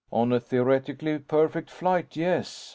[0.11, 2.69] "On a theoretically perfect flight, yes.